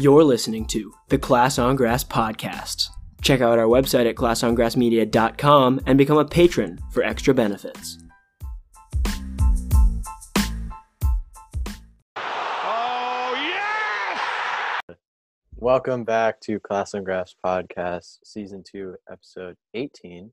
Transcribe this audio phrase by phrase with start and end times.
[0.00, 2.88] You're listening to the Class on Grass podcast.
[3.20, 7.98] Check out our website at classongrassmedia.com and become a patron for extra benefits.
[12.16, 14.94] Oh yeah.
[15.56, 20.32] Welcome back to Class on Grass podcast, season two, episode 18.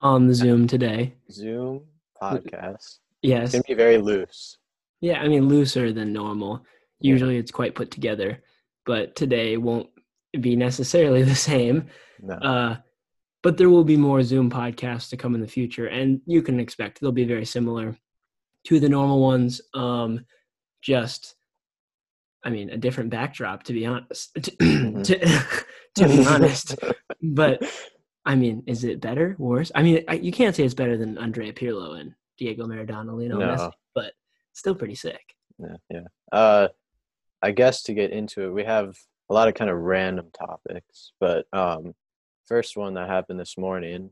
[0.00, 1.12] On the Zoom today.
[1.30, 1.82] Zoom
[2.18, 3.00] podcast.
[3.20, 3.42] Yes.
[3.42, 4.56] It's going to be very loose.
[5.02, 6.64] Yeah, I mean, looser than normal.
[6.98, 8.42] Usually it's quite put together,
[8.86, 9.88] but today won't
[10.40, 11.86] be necessarily the same.
[12.20, 12.34] No.
[12.34, 12.76] Uh,
[13.42, 16.60] but there will be more Zoom podcasts to come in the future, and you can
[16.60, 17.96] expect they'll be very similar
[18.68, 19.60] to the normal ones.
[19.74, 20.24] Um,
[20.80, 21.34] just,
[22.44, 24.34] I mean, a different backdrop, to be honest.
[24.34, 24.50] to,
[25.96, 26.76] to be honest,
[27.20, 27.62] but
[28.24, 29.72] I mean, is it better, worse?
[29.74, 33.40] I mean, I, you can't say it's better than Andrea Pirlo and Diego Maradona, Lionel
[33.40, 33.46] No.
[33.48, 34.12] Messi, but
[34.52, 35.34] still pretty sick.
[35.58, 36.00] yeah, yeah.
[36.30, 36.68] Uh,
[37.42, 38.96] I guess to get into it, we have
[39.30, 41.92] a lot of kind of random topics, but um,
[42.46, 44.10] first one that happened this morning,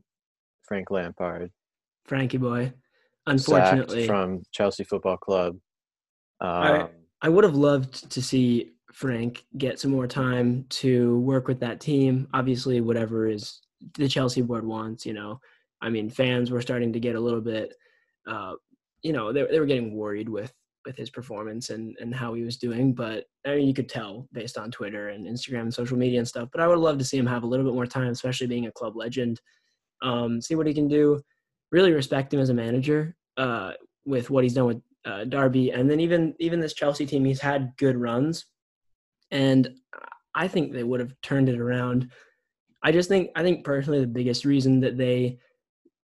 [0.63, 1.51] Frank Lampard,
[2.05, 2.73] Frankie boy.
[3.27, 5.57] Unfortunately, from Chelsea Football Club.
[6.39, 6.89] Um, I-
[7.23, 11.79] I would have loved to see Frank get some more time to work with that
[11.79, 12.27] team.
[12.33, 13.61] Obviously, whatever is
[13.93, 15.39] the Chelsea board wants, you know.
[15.81, 17.75] I mean, fans were starting to get a little bit,
[18.27, 18.55] uh,
[19.03, 20.51] you know, they, they were getting worried with
[20.85, 22.93] with his performance and and how he was doing.
[22.93, 26.27] But I mean, you could tell based on Twitter and Instagram and social media and
[26.27, 26.49] stuff.
[26.51, 28.67] But I would love to see him have a little bit more time, especially being
[28.67, 29.41] a club legend.
[30.01, 31.21] Um, see what he can do.
[31.71, 33.73] Really respect him as a manager uh,
[34.05, 37.73] with what he's done with uh, and then even even this Chelsea team, he's had
[37.77, 38.45] good runs,
[39.31, 39.69] and
[40.35, 42.11] I think they would have turned it around.
[42.83, 45.39] I just think I think personally the biggest reason that they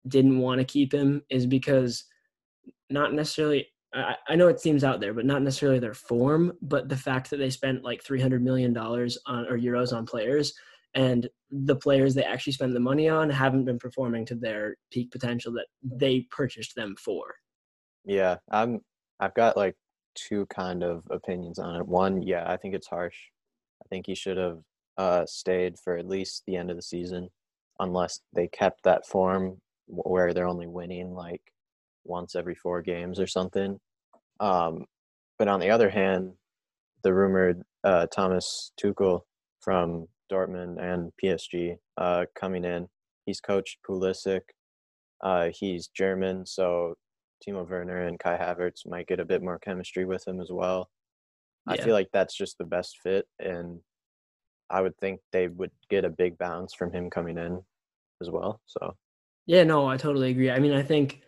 [0.06, 2.04] didn't want to keep him is because
[2.90, 3.68] not necessarily.
[3.94, 7.30] I, I know it seems out there, but not necessarily their form, but the fact
[7.30, 10.54] that they spent like three hundred million dollars on or euros on players,
[10.94, 15.10] and the players they actually spent the money on haven't been performing to their peak
[15.10, 17.34] potential that they purchased them for.
[18.04, 18.80] Yeah, I'm.
[19.20, 19.76] I've got like
[20.14, 21.86] two kind of opinions on it.
[21.86, 23.16] One, yeah, I think it's harsh.
[23.84, 24.58] I think he should have
[24.98, 27.28] uh, stayed for at least the end of the season,
[27.78, 31.42] unless they kept that form where they're only winning like
[32.04, 33.78] once every four games or something.
[34.40, 34.86] Um,
[35.38, 36.34] but on the other hand,
[37.02, 39.22] the rumored uh, Thomas Tuchel
[39.60, 42.88] from Dortmund and PSG uh, coming in,
[43.26, 44.40] he's coached Pulisic.
[45.22, 46.94] Uh, he's German, so
[47.46, 50.90] Timo Werner and Kai Havertz might get a bit more chemistry with him as well.
[51.66, 53.80] I feel like that's just the best fit, and
[54.68, 57.62] I would think they would get a big bounce from him coming in
[58.20, 58.60] as well.
[58.66, 58.96] So
[59.46, 60.50] Yeah, no, I totally agree.
[60.50, 61.22] I mean, I think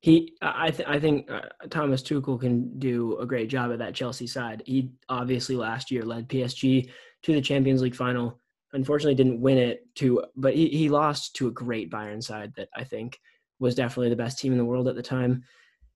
[0.00, 3.94] he, I, th- I think uh, Thomas Tuchel can do a great job at that
[3.94, 4.62] Chelsea side.
[4.64, 6.90] He obviously last year led PSG
[7.22, 8.40] to the Champions League final.
[8.72, 12.68] Unfortunately, didn't win it to, but he, he lost to a great Bayern side that
[12.74, 13.18] I think
[13.58, 15.42] was definitely the best team in the world at the time.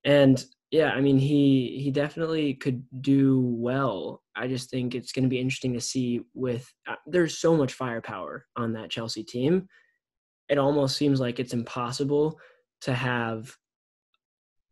[0.05, 4.23] And yeah, I mean, he he definitely could do well.
[4.37, 7.73] I just think it's going to be interesting to see with uh, there's so much
[7.73, 9.69] firepower on that Chelsea team
[10.49, 12.39] it almost seems like it's impossible
[12.83, 13.57] to have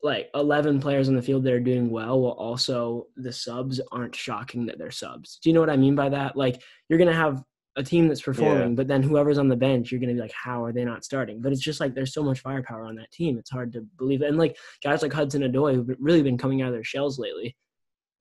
[0.03, 4.15] like 11 players on the field that are doing well while also the subs aren't
[4.15, 5.39] shocking that they're subs.
[5.43, 6.37] Do you know what I mean by that?
[6.37, 7.43] Like you're going to have
[7.77, 10.35] a team that's performing, but then whoever's on the bench, you're going to be like,
[10.35, 11.41] how are they not starting?
[11.41, 13.39] But it's just like there's so much firepower on that team.
[13.39, 14.23] It's hard to believe.
[14.23, 17.57] And like guys like Hudson-Odoi who've really been coming out of their shells lately.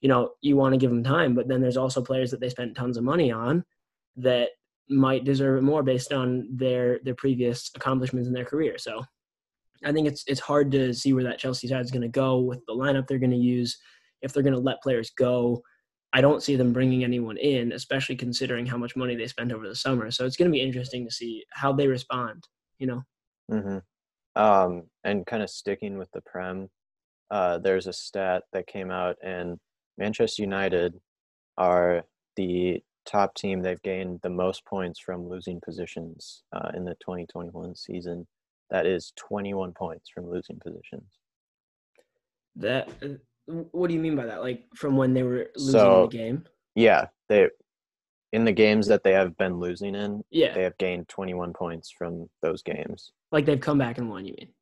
[0.02, 2.50] You know, you want to give them time, but then there's also players that they
[2.50, 3.63] spent tons of money on
[4.18, 4.50] that
[4.90, 8.78] might deserve it more based on their their previous accomplishments in their career.
[8.78, 9.03] So
[9.84, 12.40] I think it's it's hard to see where that Chelsea side is going to go
[12.40, 13.78] with the lineup they're going to use.
[14.22, 15.62] If they're going to let players go,
[16.14, 19.68] I don't see them bringing anyone in, especially considering how much money they spent over
[19.68, 20.12] the summer.
[20.12, 22.47] So it's going to be interesting to see how they respond.
[22.78, 23.03] You know,
[23.52, 24.42] Mm-hmm.
[24.42, 26.69] Um, and kind of sticking with the Prem,
[27.30, 29.57] uh, there's a stat that came out, and
[29.98, 30.95] Manchester United
[31.57, 32.04] are
[32.38, 33.62] the top team.
[33.62, 38.28] They've gained the most points from losing positions uh, in the 2021 season.
[38.71, 41.03] That is 21 points from losing positions.
[42.57, 42.89] that.
[43.03, 44.41] uh, What do you mean by that?
[44.41, 46.45] Like from when they were losing So- the game?
[46.75, 47.50] Yeah, they
[48.33, 51.91] in the games that they have been losing in, Yeah, they have gained 21 points
[51.91, 53.12] from those games.
[53.33, 54.25] like they've come back and won.
[54.25, 54.53] You mean?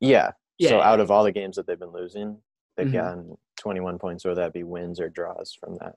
[0.00, 0.32] Yeah.
[0.58, 0.70] Yeah.
[0.70, 2.40] So out of all the games that they've been losing,
[2.76, 2.92] they've Mhm.
[2.92, 5.96] gotten 21 points, whether that be wins or draws from that.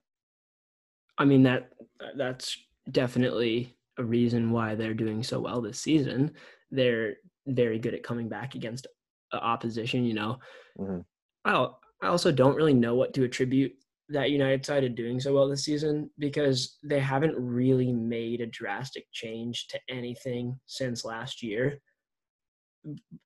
[1.17, 1.73] I mean that
[2.15, 2.55] that's
[2.91, 6.35] definitely a reason why they're doing so well this season.
[6.71, 7.17] They're
[7.47, 8.87] very good at coming back against
[9.33, 10.05] uh, opposition.
[10.05, 10.39] You know,
[10.79, 11.05] Mhm.
[11.45, 11.67] I
[12.01, 13.73] I also don't really know what to attribute
[14.09, 18.45] that United side are doing so well this season because they haven't really made a
[18.45, 21.79] drastic change to anything since last year,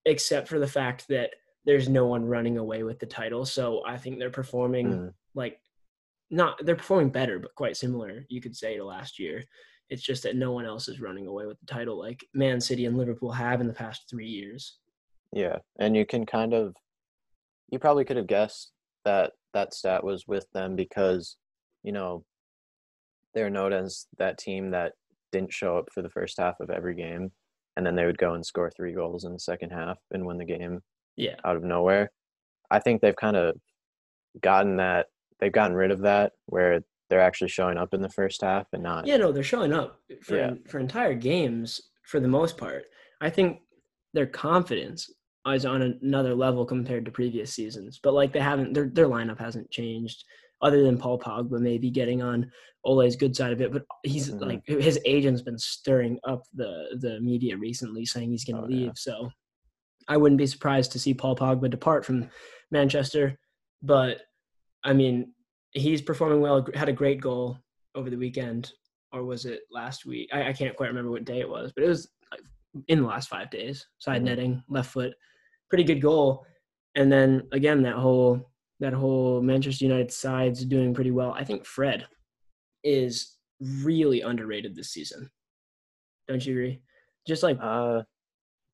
[0.06, 1.32] except for the fact that
[1.66, 3.46] there's no one running away with the title.
[3.46, 5.14] So I think they're performing mm.
[5.36, 5.60] like
[6.32, 9.44] not they're performing better, but quite similar, you could say, to last year.
[9.92, 12.86] It's just that no one else is running away with the title like Man City
[12.86, 14.78] and Liverpool have in the past three years.
[15.34, 16.74] Yeah, and you can kind of,
[17.70, 18.72] you probably could have guessed
[19.04, 21.36] that that stat was with them because,
[21.84, 22.24] you know,
[23.34, 24.94] they're known as that team that
[25.34, 27.30] didn't show up for the first half of every game,
[27.76, 30.38] and then they would go and score three goals in the second half and win
[30.38, 30.80] the game.
[31.18, 32.12] Yeah, out of nowhere.
[32.70, 33.56] I think they've kind of
[34.42, 35.08] gotten that.
[35.42, 38.82] They've gotten rid of that where they're actually showing up in the first half and
[38.82, 39.06] not.
[39.06, 40.54] Yeah, no, they're showing up for yeah.
[40.70, 42.86] for entire games for the most part.
[43.20, 43.60] I think
[44.14, 45.10] their confidence
[45.46, 48.00] is on another level compared to previous seasons.
[48.02, 50.24] But like they haven't, their their lineup hasn't changed,
[50.62, 52.50] other than Paul Pogba maybe getting on
[52.86, 53.74] Ole's good side of it.
[53.74, 54.46] But he's mm-hmm.
[54.46, 58.70] like his agent's been stirring up the the media recently, saying he's going to oh,
[58.70, 58.86] leave.
[58.86, 58.92] Yeah.
[58.96, 59.30] So
[60.08, 62.30] I wouldn't be surprised to see Paul Pogba depart from
[62.72, 63.38] Manchester.
[63.84, 64.22] But
[64.82, 65.34] I mean,
[65.72, 66.66] he's performing well.
[66.74, 67.58] Had a great goal
[67.96, 68.72] over the weekend,
[69.12, 70.30] or was it last week?
[70.34, 72.42] I, I can't quite remember what day it was, but it was like
[72.88, 73.86] in the last five days.
[73.98, 74.26] Side mm-hmm.
[74.26, 75.14] netting, left foot
[75.72, 76.46] pretty good goal.
[76.96, 78.52] And then again, that whole
[78.82, 81.32] that whole Manchester United side's doing pretty well.
[81.32, 82.06] I think Fred
[82.84, 85.30] is really underrated this season.
[86.28, 86.82] Don't you agree?
[87.28, 88.02] Just like uh,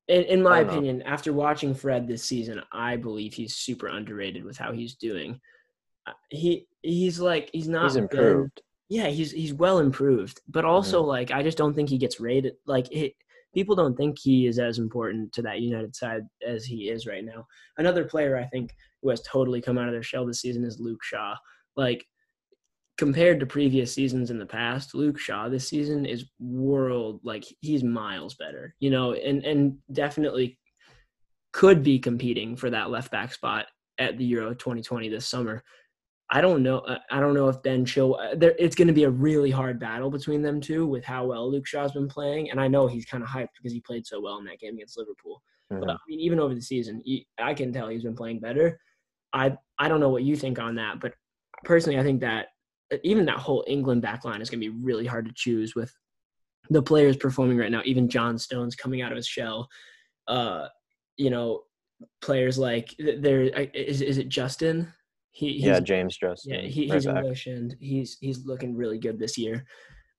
[0.08, 1.04] in, in my opinion, know.
[1.06, 5.40] after watching Fred this season, I believe he's super underrated with how he's doing.
[6.30, 8.54] He he's like he's not he's improved.
[8.56, 11.08] Been, yeah, he's he's well improved, but also mm-hmm.
[11.08, 13.14] like I just don't think he gets rated like it,
[13.54, 17.24] people don't think he is as important to that United side as he is right
[17.24, 17.46] now.
[17.76, 20.80] Another player I think who has totally come out of their shell this season is
[20.80, 21.34] Luke Shaw.
[21.76, 22.04] Like
[22.96, 27.84] compared to previous seasons in the past, Luke Shaw this season is world like he's
[27.84, 28.74] miles better.
[28.80, 30.58] You know, and and definitely
[31.52, 33.66] could be competing for that left back spot
[33.98, 35.62] at the Euro 2020 this summer.
[36.30, 36.78] I don't know.
[36.80, 38.16] Uh, I don't know if Ben Chil.
[38.16, 41.50] Uh, it's going to be a really hard battle between them two with how well
[41.50, 44.20] Luke Shaw's been playing, and I know he's kind of hyped because he played so
[44.20, 45.42] well in that game against Liverpool.
[45.72, 45.80] Mm-hmm.
[45.80, 47.02] But I mean, even over the season,
[47.38, 48.78] I can tell he's been playing better.
[49.32, 51.14] I I don't know what you think on that, but
[51.64, 52.48] personally, I think that
[52.92, 55.74] uh, even that whole England back line is going to be really hard to choose
[55.74, 55.94] with
[56.68, 57.82] the players performing right now.
[57.86, 59.68] Even John Stones coming out of his shell.
[60.26, 60.68] Uh,
[61.16, 61.62] you know,
[62.20, 63.42] players like there
[63.72, 64.92] is is it Justin
[65.30, 66.54] he, yeah, James Justin.
[66.54, 69.64] Yeah, he, he's and he's he's looking really good this year.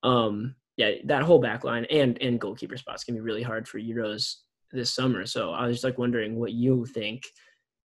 [0.03, 3.79] Um, yeah, that whole back line and and goalkeeper spots can be really hard for
[3.79, 4.35] Euros
[4.71, 5.25] this summer.
[5.25, 7.23] So I was just like wondering what you think,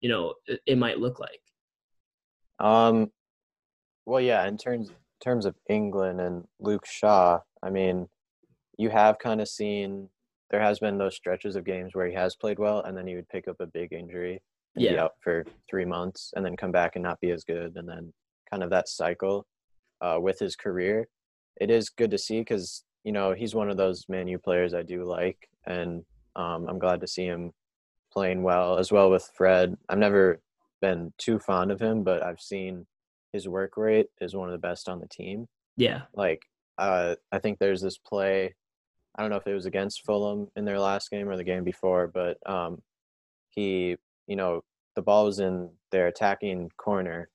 [0.00, 1.40] you know, it, it might look like.
[2.58, 3.10] Um,
[4.04, 4.90] well, yeah, in terms
[5.22, 8.08] terms of England and Luke Shaw, I mean,
[8.76, 10.08] you have kind of seen
[10.50, 13.14] there has been those stretches of games where he has played well, and then he
[13.14, 14.42] would pick up a big injury
[14.74, 14.92] and yeah.
[14.92, 17.88] be out for three months and then come back and not be as good and
[17.88, 18.12] then
[18.50, 19.46] kind of that cycle
[20.00, 21.08] uh, with his career.
[21.60, 24.82] It is good to see because you know he's one of those manu players i
[24.82, 26.04] do like and
[26.36, 27.52] um, i'm glad to see him
[28.12, 29.76] playing well as well with fred.
[29.88, 30.40] I've never
[30.80, 32.86] been too fond of him but i've seen
[33.32, 35.46] his work rate is one of the best on the team.
[35.76, 36.02] Yeah.
[36.14, 36.42] Like
[36.78, 38.54] uh, i think there's this play
[39.16, 41.64] i don't know if it was against fulham in their last game or the game
[41.64, 42.80] before but um,
[43.50, 44.62] he you know,
[44.96, 47.28] the ball was in their attacking corner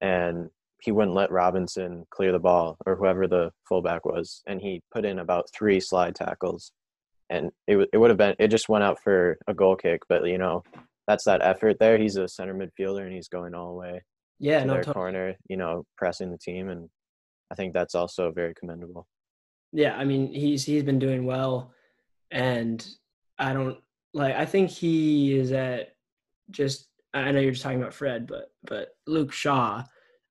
[0.00, 4.42] and he wouldn't let Robinson clear the ball or whoever the fullback was.
[4.46, 6.72] And he put in about three slide tackles
[7.30, 10.24] and it, it would have been, it just went out for a goal kick, but
[10.26, 10.62] you know,
[11.06, 11.98] that's that effort there.
[11.98, 14.02] He's a center midfielder and he's going all the way
[14.38, 14.94] yeah, to no, their totally.
[14.94, 16.68] corner, you know, pressing the team.
[16.68, 16.88] And
[17.50, 19.06] I think that's also very commendable.
[19.72, 19.96] Yeah.
[19.96, 21.72] I mean, he's, he's been doing well
[22.30, 22.86] and
[23.38, 23.78] I don't
[24.14, 25.94] like, I think he is at
[26.50, 29.82] just I know you're just talking about Fred, but but Luke Shaw,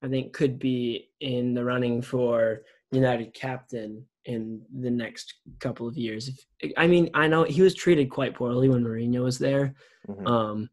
[0.04, 5.98] I think could be in the running for United captain in the next couple of
[5.98, 6.28] years.
[6.28, 9.74] If, I mean, I know he was treated quite poorly when Mourinho was there,
[10.08, 10.28] mm-hmm.
[10.28, 10.70] um,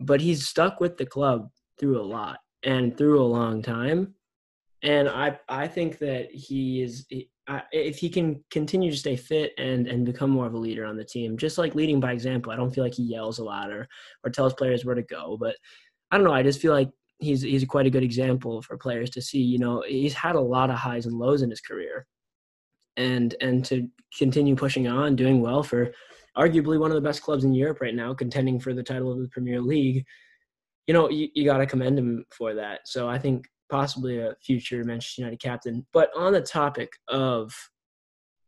[0.00, 4.14] but he's stuck with the club through a lot and through a long time.
[4.82, 7.06] And I I think that he is
[7.72, 10.96] if he can continue to stay fit and and become more of a leader on
[10.96, 12.52] the team, just like leading by example.
[12.52, 13.88] I don't feel like he yells a lot or
[14.24, 15.56] or tells players where to go, but
[16.10, 16.32] I don't know.
[16.32, 19.40] I just feel like he's he's quite a good example for players to see.
[19.40, 22.06] You know, he's had a lot of highs and lows in his career,
[22.96, 25.92] and and to continue pushing on, doing well for
[26.36, 29.20] arguably one of the best clubs in Europe right now, contending for the title of
[29.20, 30.04] the Premier League.
[30.86, 32.80] You know, you, you got to commend him for that.
[32.86, 35.86] So I think possibly a future Manchester United captain.
[35.92, 37.52] But on the topic of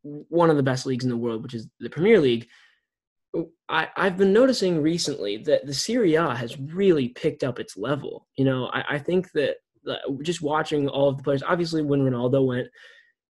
[0.03, 2.49] one of the best leagues in the world, which is the Premier League,
[3.69, 8.27] I, I've been noticing recently that the Serie A has really picked up its level.
[8.37, 9.57] You know, I, I think that
[10.23, 12.69] just watching all of the players, obviously when Ronaldo went,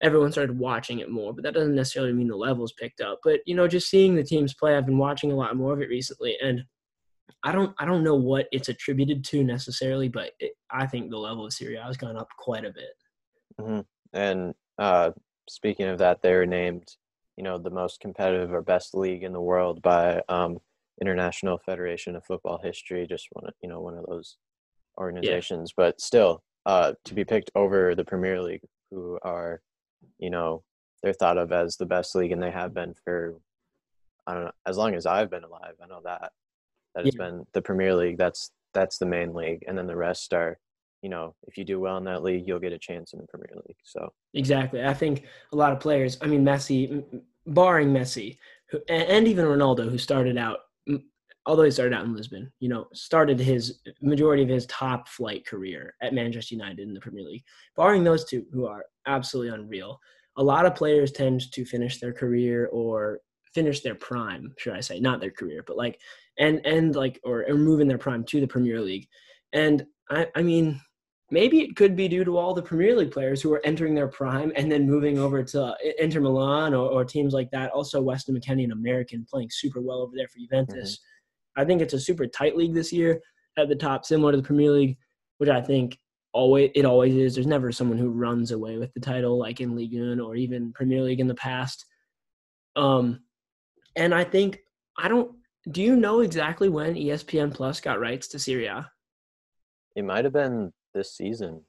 [0.01, 3.19] everyone started watching it more, but that doesn't necessarily mean the levels picked up.
[3.25, 5.81] But you know, just seeing the teams play, I've been watching a lot more of
[5.81, 6.63] it recently, and
[7.43, 11.19] I don't I don't know what it's attributed to necessarily, but it, I think the
[11.19, 12.95] level of Serie A has gone up quite a bit.
[13.61, 13.81] Mm-hmm.
[14.13, 15.11] And uh,
[15.49, 16.89] speaking of that, they were named,
[17.37, 20.59] you know, the most competitive or best league in the world by um,
[21.01, 23.07] International Federation of Football History.
[23.07, 24.37] Just one, of, you know, one of those
[24.99, 25.71] organizations.
[25.71, 25.85] Yeah.
[25.85, 29.61] But still, uh, to be picked over the Premier League, who are,
[30.19, 30.63] you know,
[31.03, 33.37] they're thought of as the best league, and they have been for,
[34.27, 35.75] I don't know, as long as I've been alive.
[35.83, 36.33] I know that
[36.99, 37.27] that has yeah.
[37.27, 38.19] been the Premier League.
[38.19, 40.59] That's that's the main league, and then the rest are,
[41.03, 43.27] you know, if you do well in that league, you'll get a chance in the
[43.27, 43.77] Premier League.
[43.85, 46.19] So exactly, I think a lot of players.
[46.21, 47.05] I mean, Messi,
[47.47, 48.37] barring Messi,
[48.71, 50.59] who, and even Ronaldo, who started out,
[51.47, 55.47] although he started out in Lisbon, you know, started his majority of his top flight
[55.47, 57.45] career at Manchester United in the Premier League.
[57.77, 59.99] Barring those two, who are absolutely unreal,
[60.37, 63.21] a lot of players tend to finish their career or
[63.55, 65.99] finish their prime, should I say, not their career, but like
[66.39, 69.07] and and like or, or moving their prime to the Premier League.
[69.53, 70.81] And I, I mean,
[71.31, 74.09] maybe it could be due to all the Premier League players who are entering their
[74.09, 77.71] prime and then moving over to Inter Milan or, or teams like that.
[77.71, 80.95] Also, Weston McKennie, an American, playing super well over there for Juventus.
[80.95, 81.63] Mm-hmm.
[81.63, 83.21] I think it's a super tight league this year
[83.59, 84.97] at the top, similar to the Premier League,
[85.39, 85.99] which I think
[86.33, 87.35] always it always is.
[87.35, 90.73] There's never someone who runs away with the title like in Ligue 1 or even
[90.73, 91.85] Premier League in the past.
[92.77, 93.21] Um,
[93.97, 94.61] and I think
[94.97, 95.35] I don't
[95.71, 98.91] do you know exactly when ESPN Plus got rights to Serie A?
[99.97, 101.63] It might have been this season.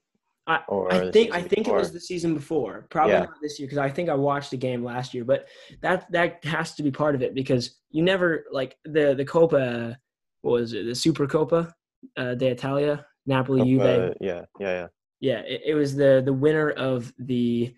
[0.48, 1.78] I, I think I think before.
[1.78, 2.88] it was the season before.
[2.90, 3.20] Probably yeah.
[3.20, 5.24] not this year because I think I watched the game last year.
[5.24, 5.48] But
[5.82, 9.98] that that has to be part of it because you never like the the Copa.
[10.42, 10.86] What was it?
[10.86, 11.72] The Super Copa
[12.18, 13.06] uh, Italia?
[13.26, 14.18] Napoli, Copa, Juve.
[14.22, 14.88] Yeah, yeah, yeah.
[15.22, 17.76] Yeah, it, it was the the winner of the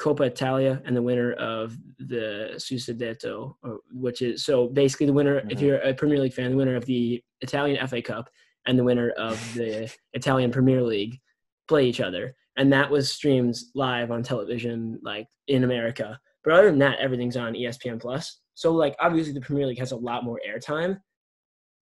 [0.00, 3.56] Coppa Italia and the winner of the Scudetto,
[3.92, 5.50] which is so basically the winner, mm-hmm.
[5.50, 8.30] if you're a Premier League fan, the winner of the Italian FA Cup
[8.66, 11.18] and the winner of the Italian Premier League
[11.66, 12.34] play each other.
[12.56, 16.18] And that was streamed live on television, like in America.
[16.44, 18.40] But other than that, everything's on ESPN Plus.
[18.54, 20.98] So, like, obviously, the Premier League has a lot more airtime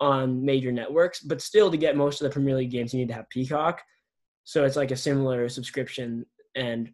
[0.00, 3.08] on major networks, but still, to get most of the Premier League games, you need
[3.08, 3.80] to have Peacock.
[4.44, 6.90] So it's like a similar subscription, and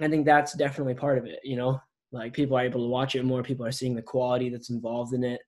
[0.00, 1.40] I think that's definitely part of it.
[1.44, 1.80] You know,
[2.12, 3.42] like people are able to watch it more.
[3.42, 5.40] People are seeing the quality that's involved in it.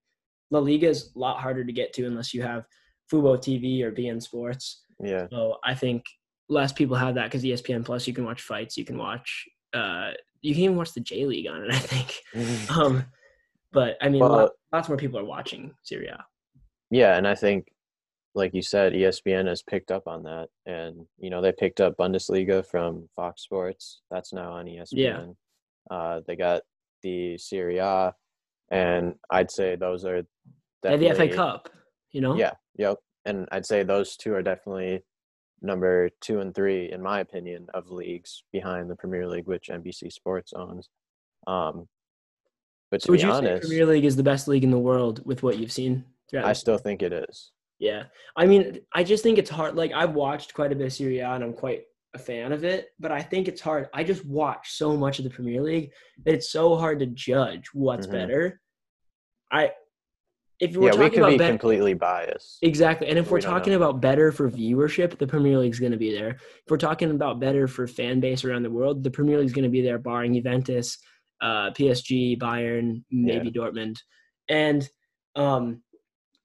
[0.50, 2.64] La Liga is a lot harder to get to unless you have
[3.10, 4.82] Fubo TV or beIN Sports.
[5.02, 5.26] Yeah.
[5.30, 6.04] So I think
[6.48, 10.12] less people have that because ESPN Plus, you can watch fights, you can watch, uh,
[10.42, 11.70] you can even watch the J League on it.
[11.72, 12.14] I think.
[12.34, 12.80] Mm-hmm.
[12.80, 13.04] um,
[13.72, 16.24] but I mean, well, lots, lots more people are watching Serie A.
[16.90, 17.66] Yeah, and I think
[18.34, 21.96] like you said, ESPN has picked up on that, and you know they picked up
[21.96, 24.00] Bundesliga from Fox Sports.
[24.10, 24.92] That's now on ESPN.
[24.92, 25.26] Yeah.
[25.90, 26.62] Uh, they got
[27.02, 28.14] the Serie A,
[28.70, 30.22] and I'd say those are
[30.82, 31.68] definitely, the FA Cup.
[32.10, 32.36] You know.
[32.36, 32.52] Yeah.
[32.76, 32.98] Yep.
[33.26, 35.02] And I'd say those two are definitely
[35.62, 40.12] number two and three, in my opinion, of leagues behind the Premier League, which NBC
[40.12, 40.88] Sports owns.
[41.46, 41.88] Um,
[42.90, 44.78] but to so would be you honest, Premier League is the best league in the
[44.78, 46.04] world with what you've seen?
[46.36, 47.52] I still think it is.
[47.78, 48.04] Yeah.
[48.36, 49.76] I mean, I just think it's hard.
[49.76, 51.82] Like, I've watched quite a bit of Serie A and I'm quite
[52.14, 53.88] a fan of it, but I think it's hard.
[53.92, 55.90] I just watch so much of the Premier League
[56.24, 58.16] that it's so hard to judge what's mm-hmm.
[58.16, 58.60] better.
[59.50, 59.72] I,
[60.60, 62.58] if we're yeah, talking we could about be better, completely biased.
[62.62, 63.08] Exactly.
[63.08, 63.78] And if we're talking know.
[63.78, 66.30] about better for viewership, the Premier League is going to be there.
[66.30, 69.52] If we're talking about better for fan base around the world, the Premier League is
[69.52, 70.98] going to be there, barring Juventus,
[71.42, 73.60] uh, PSG, Bayern, maybe yeah.
[73.60, 73.98] Dortmund.
[74.48, 74.88] And,
[75.34, 75.82] um,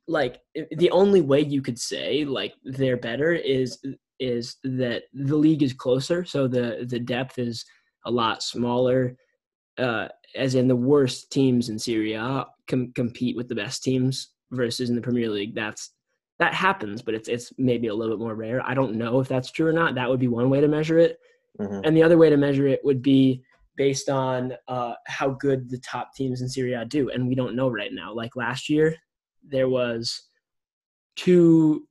[0.09, 3.79] like the only way you could say like they're better is
[4.19, 7.63] is that the league is closer so the the depth is
[8.05, 9.15] a lot smaller
[9.77, 14.29] uh as in the worst teams in Serie A com- compete with the best teams
[14.51, 15.55] versus in the Premier League.
[15.55, 15.91] That's
[16.39, 18.65] that happens but it's it's maybe a little bit more rare.
[18.65, 19.95] I don't know if that's true or not.
[19.95, 21.17] That would be one way to measure it.
[21.59, 21.81] Mm-hmm.
[21.83, 23.43] and the other way to measure it would be
[23.75, 27.55] based on uh, how good the top teams in Serie A do and we don't
[27.55, 28.13] know right now.
[28.13, 28.95] Like last year
[29.49, 30.29] there was
[31.15, 31.87] two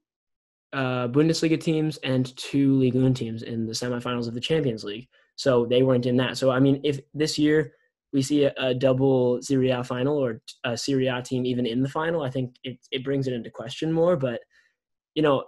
[0.72, 5.08] uh, Bundesliga teams and two Ligue 1 teams in the semifinals of the Champions League.
[5.36, 6.36] So they weren't in that.
[6.36, 7.72] So I mean, if this year
[8.12, 11.82] we see a, a double Serie A final or a Serie A team even in
[11.82, 14.16] the final, I think it it brings it into question more.
[14.16, 14.40] But
[15.14, 15.44] you know,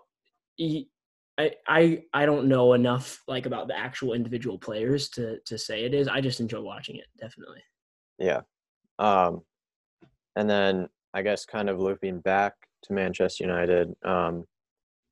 [1.39, 5.85] I, I I don't know enough like about the actual individual players to to say
[5.85, 6.07] it is.
[6.07, 7.63] I just enjoy watching it, definitely.
[8.19, 8.43] Yeah.
[8.99, 9.41] Um,
[10.37, 14.45] and then I guess kind of looping back to Manchester United, um,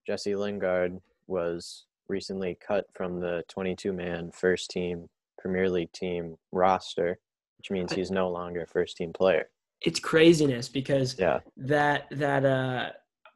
[0.06, 7.18] Jesse Lingard was recently cut from the 22 man first team Premier League team roster,
[7.58, 9.48] which means he's no longer a first team player.
[9.82, 11.40] It's craziness because Yeah.
[11.56, 12.90] that that uh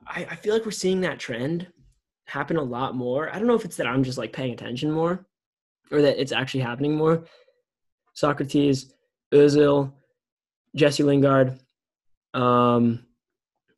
[0.07, 1.69] I, I feel like we're seeing that trend
[2.27, 3.31] happen a lot more.
[3.33, 5.27] I don't know if it's that I'm just like paying attention more
[5.93, 7.25] or that it's actually happening more.
[8.17, 8.93] Sokratis,
[9.33, 9.93] Özil,
[10.75, 11.59] Jesse Lingard,
[12.35, 13.05] um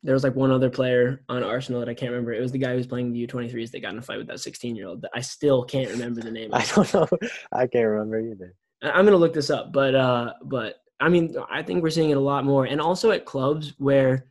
[0.03, 2.31] there was like one other player on Arsenal that I can't remember.
[2.31, 4.27] It was the guy who was playing the U23s that got in a fight with
[4.27, 5.03] that 16 year old.
[5.15, 6.49] I still can't remember the name.
[6.53, 7.07] I don't know.
[7.51, 8.53] I can't remember either.
[8.83, 12.17] I'm gonna look this up, but uh, but I mean, I think we're seeing it
[12.17, 14.27] a lot more, and also at clubs where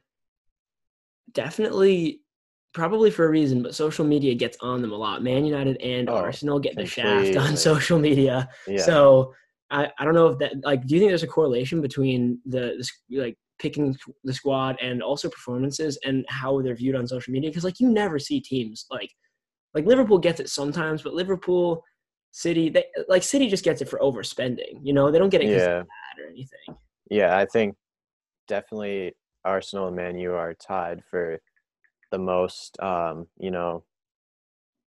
[1.33, 2.21] definitely,
[2.73, 5.23] probably for a reason, but social media gets on them a lot.
[5.23, 8.83] Man United and Oh, Arsenal get the shaft on social media, Yeah.
[8.83, 9.35] so
[9.71, 10.87] I, I don't know if that like.
[10.87, 15.29] Do you think there's a correlation between the, the like picking the squad and also
[15.29, 17.51] performances and how they're viewed on social media?
[17.51, 19.11] Because like you never see teams like
[19.75, 21.83] like Liverpool gets it sometimes, but Liverpool,
[22.31, 24.81] City, they like City just gets it for overspending.
[24.83, 25.79] You know, they don't get it because yeah.
[25.79, 26.77] bad or anything.
[27.11, 27.77] Yeah, I think
[28.49, 29.13] definitely
[29.45, 31.39] Arsenal and Man U are tied for
[32.11, 33.85] the most, um, you know,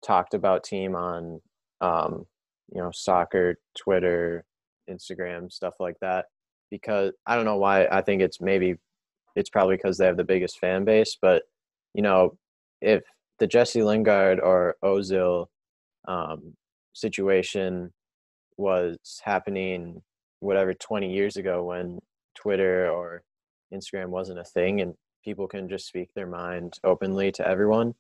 [0.05, 1.41] talked about team on,
[1.81, 2.25] um,
[2.73, 4.45] you know, soccer, Twitter,
[4.91, 6.27] Instagram, stuff like that.
[6.71, 7.87] Because I don't know why.
[7.87, 8.77] I think it's maybe
[9.35, 11.17] it's probably because they have the biggest fan base.
[11.21, 11.43] But
[11.95, 12.37] you know,
[12.81, 13.03] if
[13.39, 15.47] the Jesse Lingard or Ozil
[16.09, 16.55] um,
[16.93, 17.93] situation
[18.57, 20.03] was happening
[20.41, 21.99] whatever 20 years ago when
[22.35, 23.23] Twitter or
[23.73, 24.95] Instagram wasn't a thing and
[25.25, 27.95] people can just speak their mind openly to everyone,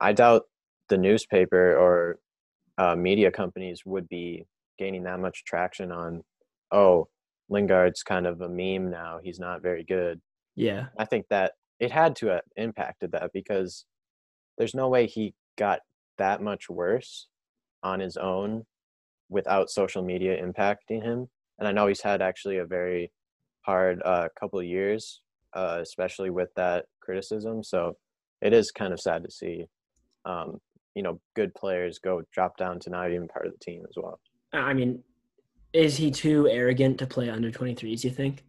[0.00, 0.42] I doubt
[0.88, 2.18] the newspaper or
[2.76, 4.46] uh, media companies would be
[4.78, 6.22] gaining that much traction on,
[6.70, 7.08] oh,
[7.48, 9.20] Lingard's kind of a meme now.
[9.22, 10.20] He's not very good.
[10.56, 13.84] Yeah, I think that it had to have impacted that because
[14.56, 15.80] there's no way he got
[16.18, 17.28] that much worse
[17.82, 18.64] on his own
[19.28, 21.28] without social media impacting him.
[21.58, 23.12] And I know he's had actually a very
[23.62, 25.20] hard uh, couple of years,
[25.54, 27.62] uh, especially with that criticism.
[27.62, 27.96] So
[28.40, 29.66] it is kind of sad to see,
[30.24, 30.58] um,
[30.94, 33.94] you know, good players go drop down to not even part of the team as
[33.96, 34.18] well.
[34.52, 35.02] I mean,
[35.72, 38.04] is he too arrogant to play under 23s?
[38.04, 38.44] You think?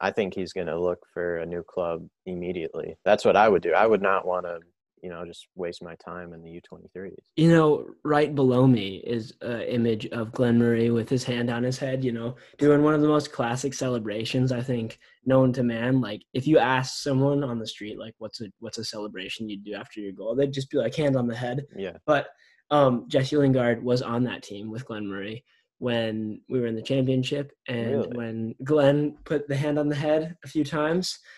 [0.00, 2.96] I think he's going to look for a new club immediately.
[3.04, 3.72] That's what I would do.
[3.72, 4.60] I would not want to,
[5.02, 7.16] you know, just waste my time in the U23s.
[7.36, 11.62] You know, right below me is an image of Glenn Murray with his hand on
[11.62, 15.62] his head, you know, doing one of the most classic celebrations I think known to
[15.62, 16.00] man.
[16.00, 19.64] Like if you ask someone on the street like what's a what's a celebration you'd
[19.64, 21.64] do after your goal, they'd just be like hand on the head.
[21.76, 21.96] Yeah.
[22.06, 22.28] But
[22.70, 25.44] um Jesse Lingard was on that team with Glenn Murray
[25.78, 28.16] when we were in the championship and Really?
[28.16, 31.18] when Glenn put the hand on the head a few times.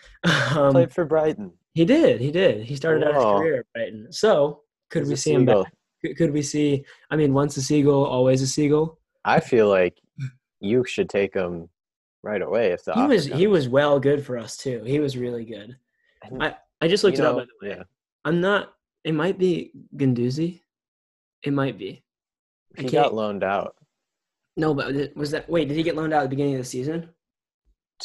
[0.55, 1.51] Um, Played for Brighton.
[1.73, 2.63] he did, he did.
[2.63, 4.11] He started out his career at Brighton.
[4.13, 5.65] So could we see him back?
[6.05, 6.85] Could- Could we see?
[7.09, 8.99] I mean, once a seagull, always a seagull.
[9.25, 9.97] I feel like
[10.59, 11.69] you should take him
[12.21, 14.83] right away if the He was he was well good for us too.
[14.85, 15.75] He was really good.
[16.39, 17.75] I I just looked you it up by the way.
[17.77, 17.83] Yeah.
[18.25, 18.73] I'm not.
[19.03, 20.61] It might be Guendouzi.
[21.41, 22.03] It might be.
[22.77, 23.75] He got loaned out
[24.57, 25.49] No, but was that?
[25.49, 27.09] Wait, did he get loaned out at the beginning of the season?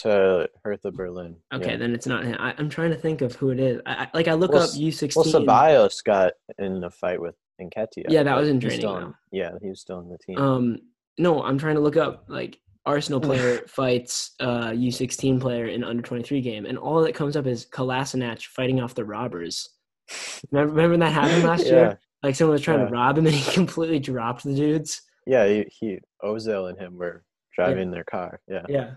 [0.01, 1.37] to Hertha Berlin.
[1.55, 1.77] Okay, Yeah.
[1.79, 2.37] then it's not him.
[2.39, 3.81] I, I'm trying to think of who it is.
[3.87, 5.17] I, I like I look Well, up S- U16.
[5.17, 8.05] Well, Ceballos got in a fight with Nketiah.
[8.11, 10.37] Yeah, that was in training still on- Yeah, he was still on the team.
[10.37, 10.77] Um,
[11.17, 16.03] no, I'm trying to look up like Arsenal player fights uh U16 player in under
[16.03, 19.67] 23 game, and all that comes up is Kolasinac fighting off the robbers.
[20.53, 22.01] Remember, remember that happened last yeah, year?
[22.23, 22.87] Like someone was trying Yeah.
[22.89, 25.01] to rob him, and he completely dropped the dudes.
[25.27, 25.47] Yeah.
[25.47, 28.41] He, he Ozil and him were driving their car.
[28.49, 28.63] Yeah.
[28.69, 28.91] Yeah,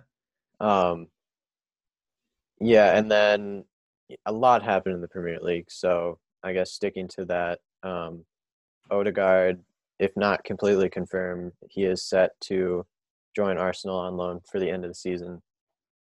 [0.60, 1.08] Um,
[2.60, 3.65] yeah, and then
[4.26, 5.72] a lot happened in the Premier League.
[5.72, 8.26] So I guess sticking to that, um,
[8.92, 9.62] Odegaard,
[10.00, 12.86] if not completely confirmed, he is set to
[13.36, 15.42] join Arsenal on loan for the end of the season.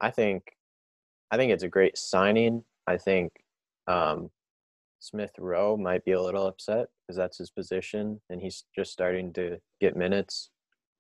[0.00, 0.56] I think,
[1.30, 2.64] I think it's a great signing.
[2.86, 3.32] I think
[3.86, 4.30] um,
[4.98, 9.32] Smith Rowe might be a little upset because that's his position, and he's just starting
[9.34, 10.50] to get minutes.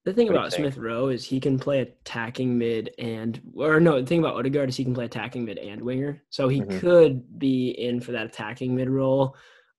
[0.04, 0.52] the thing about?
[0.52, 4.68] Smith Rowe is he can play attacking mid and or no, the thing about Odegaard
[4.68, 6.78] is he can play attacking mid and winger, so he Mhm.
[6.78, 9.34] could be in for that attacking mid role.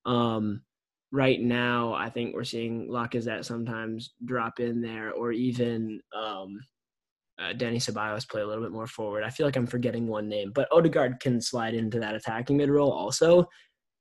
[0.06, 0.64] Um,
[1.14, 6.60] right now, I think we're seeing Lacazette sometimes drop in there, or even um,
[7.40, 9.24] uh, Danny Ceballos play a little bit more forward.
[9.24, 12.70] I feel like I'm forgetting one name, but Odegaard can slide into that attacking mid
[12.70, 13.48] role also.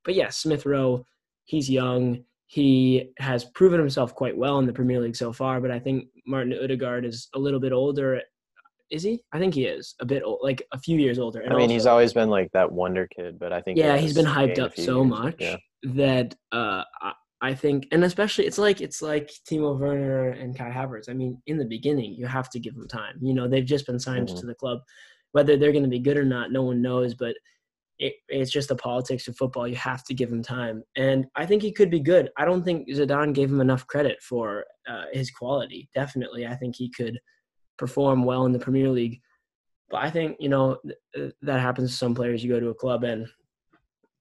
[0.07, 1.05] But yeah, Smith Rowe,
[1.47, 2.25] He's young.
[2.49, 6.07] He has proven himself quite well in the Premier League so far, but I think
[6.27, 8.21] Martin Odegaard is a little bit older.
[8.91, 9.23] Is he?
[9.33, 11.41] I think he is a bit old, like a few years older.
[11.41, 13.97] And I mean, also, he's always been like that wonder kid, but I think yeah,
[13.97, 15.11] he he's been hyped up so years.
[15.11, 15.57] much yeah.
[15.83, 16.83] that uh,
[17.41, 21.09] I think, and especially it's like it's like Timo Werner and Kai Havertz.
[21.09, 23.19] I mean, in the beginning, you have to give them time.
[23.21, 24.39] You know, they've just been signed mm-hmm.
[24.39, 24.79] to the club.
[25.33, 27.15] Whether they're going to be good or not, no one knows.
[27.15, 27.35] But
[27.99, 29.67] it, it's just the politics of football.
[29.67, 32.31] You have to give him time, and I think he could be good.
[32.37, 35.89] I don't think Zidane gave him enough credit for uh, his quality.
[35.95, 37.19] Definitely, I think he could
[37.79, 39.21] perform well in the Premier League.
[39.89, 40.79] But I think you know
[41.15, 42.45] th- that happens to some players.
[42.45, 43.27] You go to a club and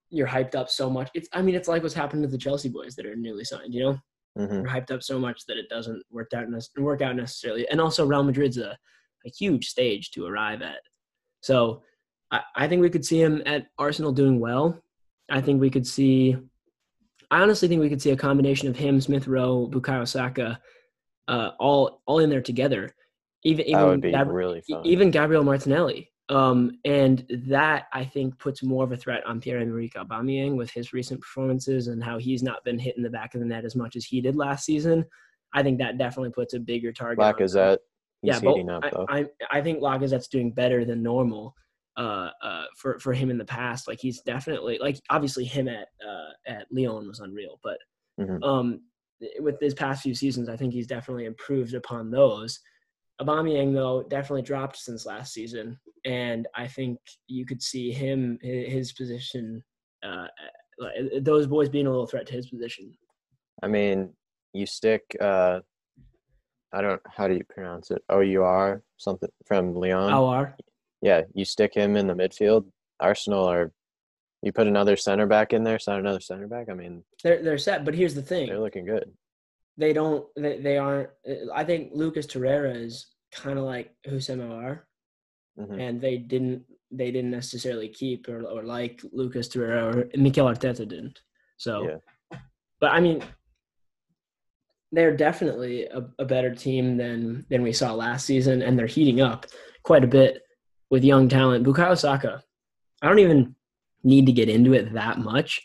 [0.09, 1.09] you're hyped up so much.
[1.13, 3.73] It's I mean it's like what's happened to the Chelsea boys that are newly signed.
[3.73, 3.99] You know,
[4.37, 4.53] mm-hmm.
[4.53, 6.45] you're hyped up so much that it doesn't work out
[6.77, 7.67] work out necessarily.
[7.67, 8.77] And also Real Madrid's a
[9.25, 10.79] a huge stage to arrive at.
[11.41, 11.81] So
[12.35, 14.81] I, I think we could see him at Arsenal doing well.
[15.29, 16.35] I think we could see.
[17.31, 20.59] I honestly think we could see a combination of him, Smith Rowe, Bukayo Saka,
[21.27, 22.93] uh, all all in there together.
[23.43, 26.11] Even even Gab- really even Gabriel Martinelli.
[26.27, 30.91] Um, and that I think puts more of a threat on Pierre-Emerick Aubameyang with his
[30.91, 33.95] recent performances and how he's not been hitting the back of the net as much
[33.95, 35.05] as he did last season.
[35.53, 37.23] I think that definitely puts a bigger target.
[37.23, 37.77] On Lacazette,
[38.23, 41.53] yeah, but up, I, I, I think Lacazette's doing better than normal
[41.97, 43.87] uh, uh, for for him in the past.
[43.87, 47.77] Like he's definitely like obviously him at uh, at Lyon was unreal, but
[48.19, 48.43] mm-hmm.
[48.43, 48.81] um,
[49.39, 52.59] with his past few seasons, I think he's definitely improved upon those.
[53.21, 58.91] Aubameyang though definitely dropped since last season, and I think you could see him his
[58.91, 59.63] position,
[60.03, 60.27] uh,
[61.21, 62.93] those boys being a little threat to his position.
[63.63, 64.11] I mean,
[64.53, 65.03] you stick.
[65.21, 65.61] Uh,
[66.73, 67.01] I don't.
[67.07, 68.03] How do you pronounce it?
[68.09, 70.11] O U R something from Lyon.
[70.11, 70.57] O R.
[71.05, 72.65] Yeah, you stick him in the midfield.
[72.99, 73.71] Arsenal are.
[74.41, 75.79] You put another center back in there.
[75.79, 76.67] Sign another center back.
[76.69, 77.85] I mean, they're they're set.
[77.85, 78.47] But here's the thing.
[78.47, 79.11] They're looking good
[79.77, 81.09] they don't they, they aren't
[81.53, 84.81] i think lucas torreira is kind of like Houssem Aouar,
[85.59, 85.79] mm-hmm.
[85.79, 90.87] and they didn't they didn't necessarily keep or, or like lucas torreira or mikel arteta
[90.87, 91.19] didn't
[91.57, 91.99] so
[92.31, 92.39] yeah.
[92.79, 93.21] but i mean
[94.91, 99.19] they're definitely a, a better team than than we saw last season and they're heating
[99.19, 99.45] up
[99.83, 100.41] quite a bit
[100.95, 102.41] with young talent bukayo saka
[103.01, 103.53] i don't even
[104.03, 105.61] need to get into it that much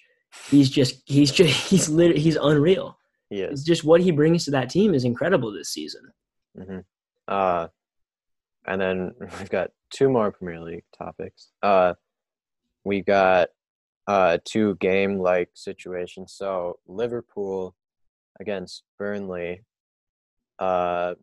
[0.50, 2.96] he's just he's just he's literally he's unreal
[3.30, 3.46] yeah.
[3.46, 6.02] It's just what he brings to that team is incredible this season.
[6.58, 6.80] Mm-hmm.
[7.28, 7.68] Uh,
[8.66, 11.52] and then we've got two more Premier League topics.
[11.62, 11.94] Uh,
[12.84, 13.50] we got
[14.08, 16.34] uh, two game like situations.
[16.36, 17.76] So Liverpool
[18.40, 19.64] against Burnley.
[20.58, 21.14] Uh,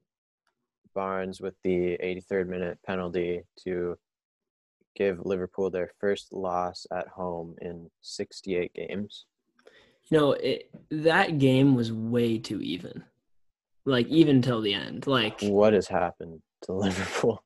[0.98, 3.96] Barnes with the 83rd minute penalty to
[4.96, 9.26] give Liverpool their first loss at home in 68 games.
[10.10, 13.04] You know, it, that game was way too even.
[13.86, 15.06] Like even till the end.
[15.06, 17.44] Like what has happened to Liverpool?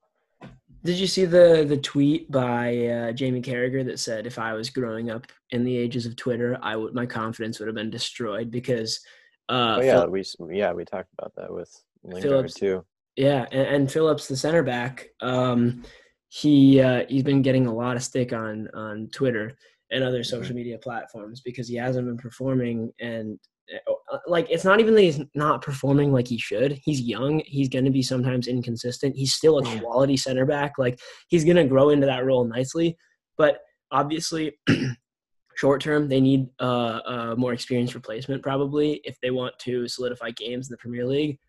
[0.86, 4.70] Did you see the the tweet by uh, Jamie Carragher that said if I was
[4.70, 8.50] growing up in the ages of Twitter, I would my confidence would have been destroyed
[8.50, 9.02] because.
[9.50, 10.24] Uh, oh yeah, Phil- we
[10.58, 11.70] yeah we talked about that with
[12.04, 12.86] Lingard Phillips, too.
[13.16, 15.84] Yeah, and, and Phillips, the center back, um,
[16.30, 19.58] he uh, he's been getting a lot of stick on on Twitter
[19.92, 20.38] and other mm-hmm.
[20.38, 23.38] social media platforms because he hasn't been performing and
[24.12, 26.80] uh, like it's not even that he's not performing like he should.
[26.84, 27.42] He's young.
[27.46, 29.16] He's going to be sometimes inconsistent.
[29.16, 30.74] He's still a quality center back.
[30.78, 32.98] Like he's going to grow into that role nicely.
[33.38, 33.60] But
[33.92, 34.58] obviously,
[35.56, 40.32] short term, they need uh, a more experienced replacement probably if they want to solidify
[40.32, 41.40] games in the Premier League.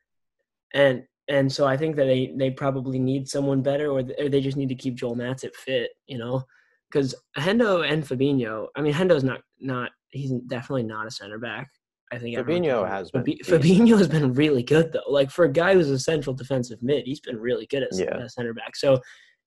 [0.75, 4.57] And and so I think that they they probably need someone better, or they just
[4.57, 5.91] need to keep Joel Matip fit.
[6.07, 6.45] You know,
[6.91, 8.67] because Hendo and Fabinho.
[8.77, 11.69] I mean, Hendo's not not he's definitely not a center back.
[12.13, 13.25] I think Fabinho has been.
[13.25, 15.01] Fabinho has been really good though.
[15.09, 18.27] Like for a guy who's a central defensive mid, he's been really good as yeah.
[18.27, 18.77] center back.
[18.77, 19.01] So if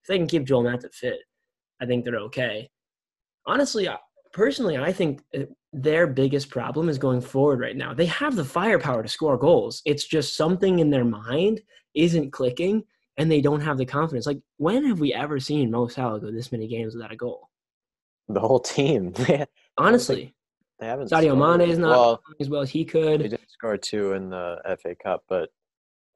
[0.08, 1.20] they can keep Joel Matip fit,
[1.82, 2.70] I think they're okay.
[3.46, 3.88] Honestly,
[4.34, 5.44] personally, I think uh,
[5.76, 7.94] their biggest problem is going forward right now.
[7.94, 9.82] They have the firepower to score goals.
[9.86, 11.60] It's just something in their mind
[11.94, 12.84] isn't clicking,
[13.18, 14.26] and they don't have the confidence.
[14.26, 17.50] Like when have we ever seen Mo Salah go this many games without a goal?
[18.30, 19.14] The whole team.
[19.78, 20.34] Honestly,
[20.80, 21.12] they haven't.
[21.12, 23.22] Sadio Mane is not well, as well as he could.
[23.22, 25.50] He did score two in the FA Cup, but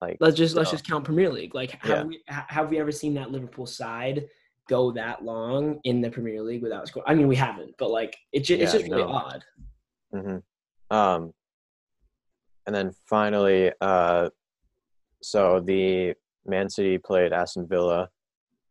[0.01, 1.53] like let's just let's just count Premier League.
[1.53, 2.03] Like have yeah.
[2.03, 4.25] we have we ever seen that Liverpool side
[4.69, 7.03] go that long in the Premier League without score?
[7.05, 9.09] I mean, we haven't, but like it just, yeah, it's just really no.
[9.09, 9.43] odd.
[10.13, 10.95] Mm-hmm.
[10.95, 11.33] Um,
[12.65, 14.29] and then finally, uh,
[15.21, 16.13] so the
[16.45, 18.09] Man City played Aston Villa.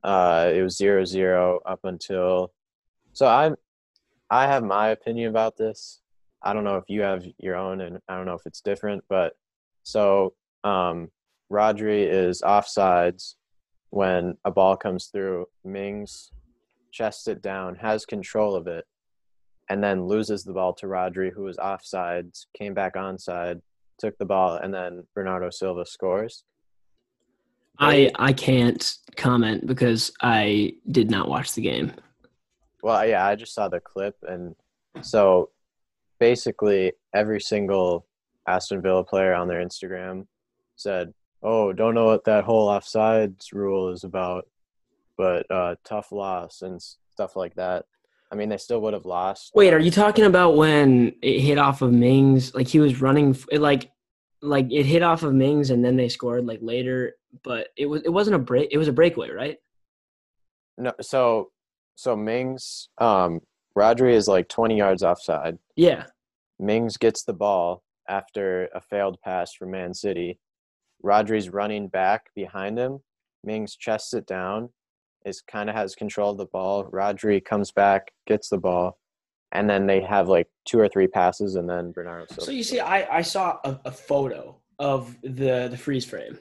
[0.02, 2.52] Uh, it was zero zero up until.
[3.12, 3.56] So I'm
[4.30, 6.00] I have my opinion about this.
[6.42, 9.02] I don't know if you have your own, and I don't know if it's different,
[9.08, 9.34] but
[9.82, 11.11] so um,
[11.50, 13.34] Rodri is offsides
[13.90, 15.46] when a ball comes through.
[15.64, 16.31] Mings
[16.92, 18.85] chests it down, has control of it,
[19.68, 23.61] and then loses the ball to Rodri, who was offsides, came back onside,
[23.98, 26.44] took the ball, and then Bernardo Silva scores.
[27.79, 31.92] I I can't comment because I did not watch the game.
[32.83, 34.55] Well, yeah, I just saw the clip, and
[35.01, 35.51] so
[36.18, 38.07] basically every single
[38.46, 40.27] Aston Villa player on their Instagram
[40.77, 44.48] said, "Oh, don't know what that whole offsides rule is about,
[45.16, 46.81] but uh, tough loss and
[47.12, 47.85] stuff like that."
[48.31, 49.53] I mean, they still would have lost.
[49.55, 52.55] Wait, are you talking about when it hit off of Mings?
[52.55, 53.90] Like he was running, it like,
[54.42, 57.14] like it hit off of Mings and then they scored like later.
[57.42, 58.68] But it was it wasn't a break.
[58.70, 59.57] It was a breakaway, right?
[60.77, 61.51] No, so
[61.94, 63.40] so Mings, um,
[63.77, 65.59] Rodri is like 20 yards offside.
[65.77, 66.07] Yeah.
[66.59, 70.38] Mings gets the ball after a failed pass from Man City.
[71.04, 73.00] Rodri's running back behind him.
[73.44, 74.70] Mings chests it down,
[75.24, 76.84] is kind of has control of the ball.
[76.84, 78.98] Rodri comes back, gets the ball,
[79.52, 82.42] and then they have like two or three passes, and then Bernardo Silva.
[82.42, 86.38] So you see, I I saw a, a photo of the the freeze frame,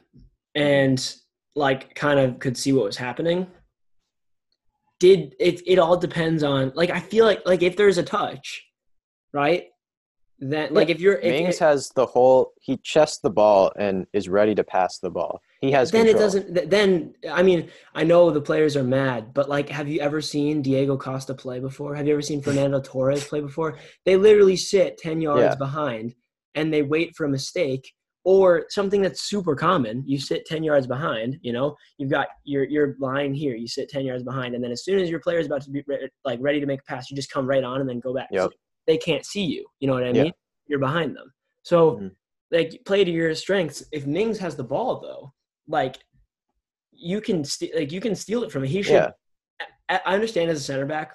[0.55, 1.15] and
[1.55, 3.47] like kind of could see what was happening.
[4.99, 5.61] Did it?
[5.67, 8.65] It all depends on like I feel like like if there's a touch,
[9.33, 9.67] right?
[10.39, 14.29] Then like if you're if, Mings has the whole he chests the ball and is
[14.29, 15.41] ready to pass the ball.
[15.61, 16.21] He has then control.
[16.21, 19.99] it doesn't then i mean i know the players are mad but like have you
[20.01, 24.15] ever seen diego costa play before have you ever seen fernando torres play before they
[24.15, 25.55] literally sit 10 yards Yeah.
[25.55, 26.13] behind
[26.53, 27.91] and they wait for a mistake
[28.23, 32.63] or something that's super common you sit 10 yards behind you know you've got your
[32.65, 35.39] your line here you sit 10 yards behind and then as soon as your player
[35.39, 37.63] is about to be re- like ready to make a pass you just come right
[37.63, 38.51] on and then go back Yep.
[38.87, 40.23] They can't see you you know what i Yeah.
[40.23, 40.33] mean
[40.67, 41.31] you're behind them
[41.63, 42.11] so Mhm.
[42.51, 45.33] like play to your strengths if mings has the ball though
[45.67, 45.97] like
[46.91, 48.69] you can st- like you can steal it from him.
[48.69, 48.93] He should.
[48.93, 49.11] Yeah.
[49.89, 51.13] I, I understand as a center back,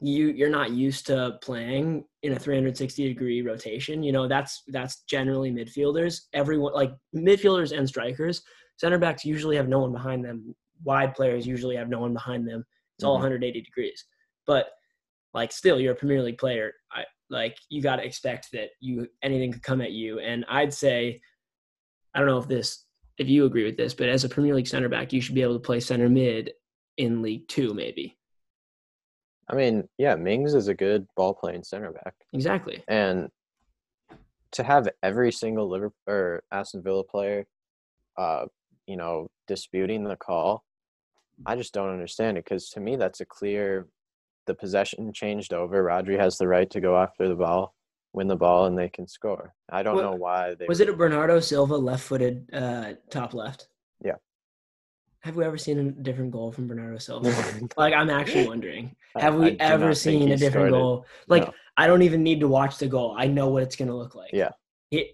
[0.00, 4.02] you you're not used to playing in a 360 degree rotation.
[4.02, 6.22] You know that's that's generally midfielders.
[6.32, 8.42] Everyone like midfielders and strikers.
[8.78, 10.56] Center backs usually have no one behind them.
[10.82, 12.64] Wide players usually have no one behind them.
[12.96, 13.20] It's all Mhm.
[13.20, 14.04] 180 degrees.
[14.46, 14.70] But
[15.34, 16.72] like still, you're a Premier League player.
[16.90, 20.18] I like you got to expect that you anything could come at you.
[20.18, 21.20] And I'd say,
[22.14, 22.84] I don't know if this
[23.18, 25.42] if you agree with this, but as a Premier League center back, you should be
[25.42, 26.52] able to play center mid
[26.96, 28.16] in League Two, maybe.
[29.50, 32.14] I mean, yeah, Mings is a good ball playing center back.
[32.32, 32.82] Exactly.
[32.88, 33.28] and
[34.52, 37.46] to have every single Liverpool or Aston Villa player,
[38.18, 38.44] uh,
[38.86, 40.62] you know, disputing the call,
[41.46, 43.88] I just don't understand it because to me that's a clear.
[44.46, 45.84] The possession changed over.
[45.84, 47.74] Rodri has the right to go after the ball,
[48.12, 49.54] win the ball, and they can score.
[49.70, 53.68] I don't What- know why they Was it a Bernardo Silva left-footed uh, top left?
[54.04, 54.16] Yeah.
[55.20, 57.32] Have we ever seen a different goal from Bernardo Silva?
[57.76, 58.96] like, I'm actually wondering.
[59.16, 60.70] Have we ever seen a different it.
[60.72, 61.06] goal?
[61.28, 61.52] Like, No.
[61.76, 63.14] I don't even need to watch the goal.
[63.16, 64.30] I know what it's going to look like.
[64.32, 64.50] Yeah.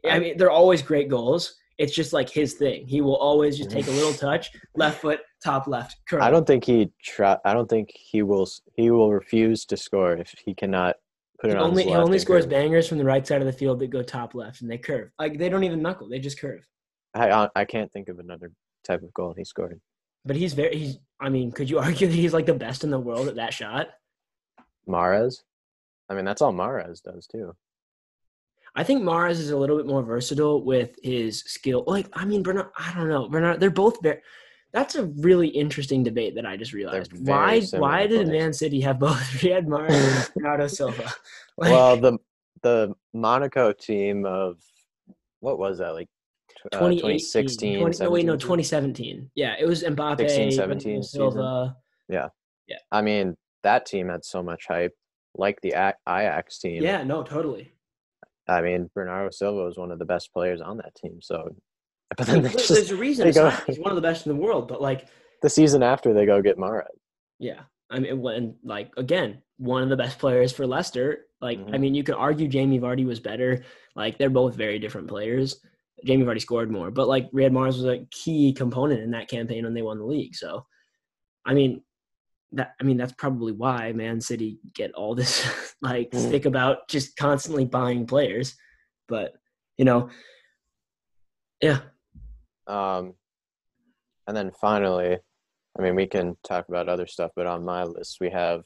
[0.06, 1.56] I- mean, they're always great goals.
[1.78, 2.86] It's just like his thing.
[2.86, 6.22] He will always just take a little touch, left foot, top left, curl.
[6.22, 7.36] I don't think he try.
[7.44, 8.48] I don't think he will.
[8.74, 10.96] He will refuse to score if he cannot
[11.40, 11.70] put He it on.
[11.70, 12.50] only he only scores curve.
[12.50, 15.10] bangers from the right side of the field that go top left, and they curve.
[15.18, 16.66] Like they don't even knuckle; they just curve.
[17.14, 18.50] I I- I can't think of another
[18.84, 19.80] type of goal he scored.
[20.24, 20.76] But he's very.
[20.76, 20.98] He's.
[21.20, 23.54] I mean, could you argue that he's like the best in the world at that
[23.54, 23.88] shot?
[24.88, 25.42] Mahrez.
[26.10, 27.54] I mean, that's all Mahrez does too.
[28.74, 31.84] I think Mahrez is a little bit more versatile with his skill.
[31.86, 32.70] Like, I mean, Bernard.
[32.76, 33.60] I don't know, Bernard.
[33.60, 34.20] They're both very.
[34.72, 37.12] That's a really interesting debate that I just realized.
[37.26, 37.60] Why?
[37.72, 38.28] Why did players.
[38.28, 41.12] Man City have both Riyad Mahrez and Bernardo Silva?
[41.60, 42.18] Like, well, the
[42.62, 44.58] the Monaco team of
[45.40, 46.08] what was that like?
[46.72, 49.30] uh, 2016, 20 no, wait, no, 2017.
[49.34, 51.76] Yeah, it was Mbappe, 16, 17 Silva.
[52.08, 52.28] Yeah,
[52.66, 52.78] yeah.
[52.90, 54.94] I mean, that team had so much hype,
[55.34, 55.74] like the
[56.08, 56.82] Ajax team.
[56.82, 57.72] Yeah, no, totally.
[58.48, 61.18] I mean, Bernardo Silva was one of the best players on that team.
[61.20, 61.54] So,
[62.16, 64.68] but then There's just, a reason go- he's one of the best in the world,
[64.68, 65.06] but like,
[65.42, 66.84] the season after they go get Mahrez.
[67.38, 71.26] yeah, I mean, when like again, one of the best players for Leicester.
[71.40, 71.80] Like, I Mhm.
[71.80, 73.62] mean, you could argue Jamie Vardy was better.
[73.94, 75.60] Like, they're both very different players.
[76.04, 79.64] Jamie Vardy scored more, but like Riyad Mahrez was a key component in that campaign
[79.64, 80.34] when they won the league.
[80.34, 80.64] So,
[81.46, 81.82] I mean,
[82.52, 85.46] that I mean that's probably why Man City get all this
[85.82, 86.28] like Mm.
[86.28, 88.56] stick about just constantly buying players.
[89.08, 89.32] But
[89.76, 90.10] you know,
[91.62, 91.80] yeah,
[92.66, 93.14] Um,
[94.26, 95.18] and then finally,
[95.78, 98.62] I mean, we can talk about other stuff, but on my list we have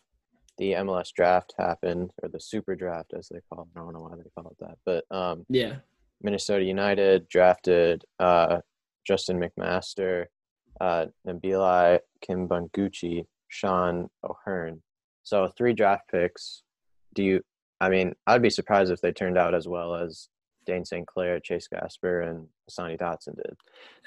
[0.59, 3.79] the MLS draft happened, or the super draft as they call it.
[3.79, 5.77] I don't know why they call it that, but um, Yeah.
[6.23, 8.61] Minnesota United drafted uh,
[9.07, 10.27] Justin McMaster,
[10.81, 14.83] uh, Nabilai Kibunguchy, Sean O'Hearn.
[15.23, 16.63] So three draft picks.
[17.15, 17.43] Do you?
[17.81, 20.29] I mean, I'd be surprised if they turned out as well as
[20.67, 21.07] Dane St.
[21.07, 23.57] Clair, Chase Gasper, and Sonny Dotson did.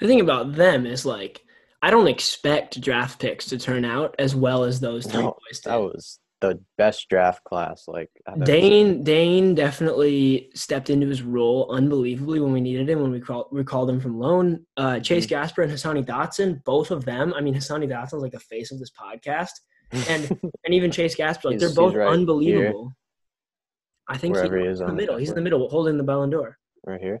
[0.00, 1.42] The thing about them is like
[1.80, 5.60] I don't expect draft picks to turn out as well as those three No, boys
[5.60, 5.70] did.
[5.70, 7.84] That was the best draft class.
[7.88, 8.44] Like seen.
[8.44, 13.48] Dane Dane definitely stepped into his role unbelievably when we needed him when we called
[13.52, 14.64] we called him from loan.
[14.76, 15.30] Uh, Chase Mm-hmm.
[15.30, 17.32] Gasper and Hassani Dotson, both of them.
[17.34, 19.52] I mean, Hassani Dotson's like the face of this podcast,
[20.08, 20.30] and
[20.64, 22.92] and even Chase Gasper, like they're both right unbelievable.
[24.08, 25.16] I think Wherever he, he he's is in the middle.
[25.16, 26.56] He's in the middle, holding the Ballon d'Or.
[26.84, 27.20] right here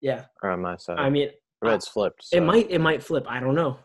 [0.00, 0.98] Yeah, or on my side.
[0.98, 1.30] I mean,
[1.62, 2.26] it's flipped.
[2.32, 3.26] it might it might flip.
[3.28, 3.78] I don't know.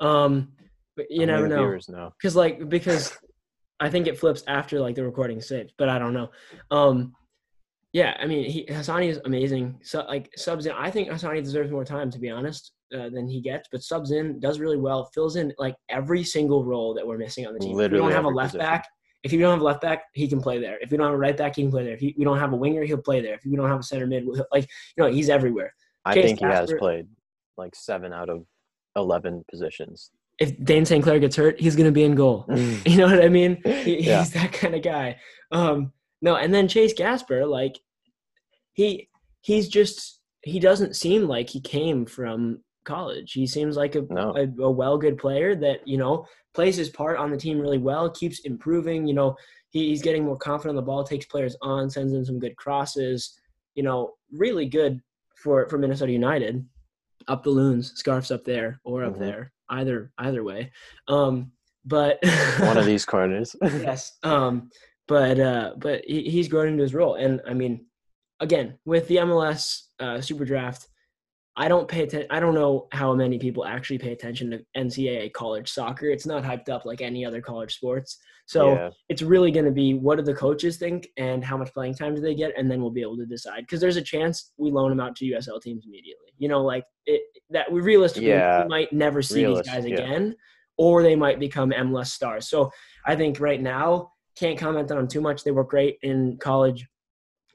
[0.00, 0.52] Um,
[0.96, 2.12] but you only never know.
[2.20, 3.16] because like because
[3.80, 6.30] I think it flips after like the recording saved, but I don't know.
[6.70, 7.12] Um,
[7.92, 9.78] yeah, I mean, he, Hassani is amazing.
[9.82, 13.28] So like subs in, I think Hassani deserves more time to be honest uh, than
[13.28, 15.10] he gets, but subs in does really well.
[15.14, 17.78] Fills in like every single role that we're missing on the team.
[17.80, 18.66] if we don't have a left position.
[18.66, 18.86] back,
[19.24, 20.78] if you don't have a left back, he can play there.
[20.80, 21.94] If we don't have a right back, he can play there.
[21.94, 23.34] If we don't have a winger, he'll play there.
[23.34, 25.72] If we don't have a center mid, like you know, he's everywhere.
[26.04, 27.08] I Chase think he has played
[27.56, 28.44] like seven out of
[28.96, 30.10] eleven positions.
[30.38, 31.02] If Dane St.
[31.02, 32.46] Clair gets hurt, he's gonna be in goal.
[32.86, 33.60] You know what I mean?
[33.64, 34.20] He, Yeah.
[34.20, 35.16] He's that kind of guy.
[35.50, 37.78] Um, no, and then Chase Gasper, like
[38.72, 39.08] he
[39.40, 43.32] he's just he doesn't seem like he came from college.
[43.32, 44.34] He seems like a No.
[44.36, 47.78] a, a well good player that you know plays his part on the team really
[47.78, 49.06] well, keeps improving.
[49.06, 49.36] You know,
[49.70, 52.56] he, he's getting more confident on the ball, takes players on, sends in some good
[52.56, 53.38] crosses.
[53.74, 55.00] You know, really good
[55.36, 56.64] for for Minnesota United.
[57.26, 59.18] Up the loons, scarfs up there or up Mhm.
[59.18, 60.72] there, either either way.
[61.08, 61.52] Um,
[61.84, 62.18] but
[62.60, 63.56] One of these corners.
[63.62, 64.18] yes.
[64.22, 64.70] Um,
[65.06, 67.86] but uh, but he, he's grown into his role, and I mean,
[68.40, 70.86] again, with the MLS uh, Super Draft,
[71.58, 72.28] I don't pay attention.
[72.30, 76.06] I don't know how many people actually pay attention to NCAA college soccer.
[76.06, 78.18] It's not hyped up like any other college sports.
[78.46, 78.90] So yeah.
[79.08, 82.14] it's really going to be what do the coaches think and how much playing time
[82.14, 83.62] do they get, and then we'll be able to decide.
[83.62, 86.32] Because there's a chance we loan them out to USL teams immediately.
[86.38, 88.62] You know, like it that we realistically Yeah.
[88.62, 89.94] we might never see Realist- these guys yeah.
[89.96, 90.36] again,
[90.76, 92.48] or they might become MLS stars.
[92.48, 92.70] So
[93.04, 95.42] I think right now can't comment on them too much.
[95.42, 96.86] They were great in college.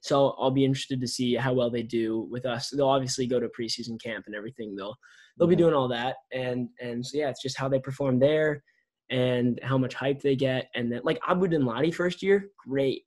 [0.03, 2.69] So I'll be interested to see how well they do with us.
[2.69, 4.75] They'll obviously go to preseason camp and everything.
[4.75, 4.97] They'll
[5.37, 8.61] they'll be doing all that, and and so yeah, it's just how they perform there,
[9.09, 13.03] and how much hype they get, and then like Abu Danladi first year, great,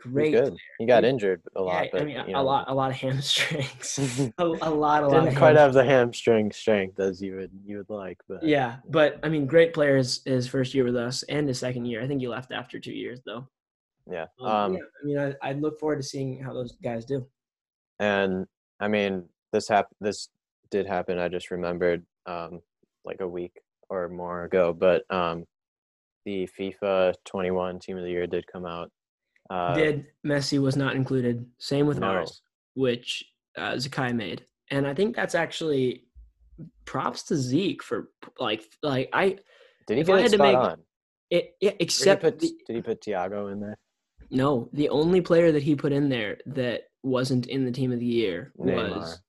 [0.00, 0.30] great.
[0.30, 0.56] good.
[0.78, 2.96] He got injured a lot, Yeah, but I mean you a lot, a lot of
[2.96, 3.98] hamstrings,
[4.38, 5.10] a, a lot, a lot.
[5.10, 8.76] Didn't of quite have the hamstring strength as you would you would like, but Yeah,
[8.88, 12.00] but I mean, great players his first year with us and his second year.
[12.00, 13.48] I think he left after two years though.
[14.10, 14.26] Yeah.
[14.40, 17.26] Um, Um, yeah, I mean, I, I look forward to seeing how those guys do.
[18.00, 18.46] and
[18.80, 20.28] I mean this hap- this
[20.70, 21.18] did happen.
[21.18, 22.60] I just remembered um
[23.04, 23.60] like a week
[23.90, 25.44] or more ago, but um
[26.24, 28.90] the FIFA 21 Team of the Year did come out.
[29.50, 31.44] Uh, Did Messi was not included.
[31.58, 32.06] Same with No.
[32.06, 32.42] ours,
[32.74, 33.24] which
[33.56, 36.06] uh, Zakai made, and I think that's actually
[36.84, 39.38] props to Zeke for like like I
[39.88, 40.82] Did he I get it had to make- on?
[41.30, 43.76] it, yeah, Did he except put the- Did he put Tiago in there?
[44.32, 48.00] No, the only player that he put in there that wasn't in the team of
[48.00, 48.96] the year Neymar.
[48.96, 49.20] was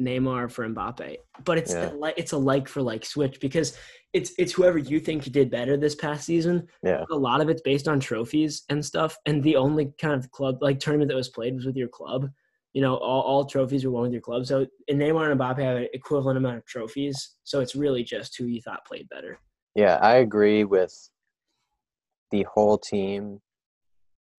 [0.00, 1.16] Neymar for Mbappe.
[1.44, 1.90] But it's Yeah.
[1.90, 3.76] a like it's a like for like switch because
[4.12, 6.68] it's it's whoever you think did better this past season.
[6.82, 7.04] Yeah.
[7.10, 9.16] A lot of it's based on trophies and stuff.
[9.26, 12.28] And the only kind of club like tournament that was played was with your club.
[12.74, 14.46] You know, all, all trophies were won with your club.
[14.46, 17.34] So and Neymar and Mbappe have an equivalent amount of trophies.
[17.42, 19.38] So it's really just who you thought played better.
[19.74, 20.94] Yeah, I agree with
[22.30, 23.40] the whole team,